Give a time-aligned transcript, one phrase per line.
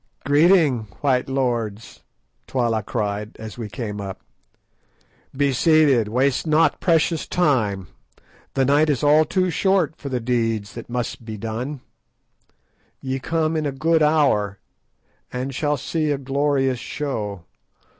[0.25, 2.01] "Greeting, white lords,"
[2.47, 4.19] Twala cried, as we came up;
[5.37, 10.89] "be seated, waste not precious time—the night is all too short for the deeds that
[10.89, 11.81] must be done.
[12.99, 14.57] Ye come in a good hour,
[15.31, 17.43] and shall see a glorious show.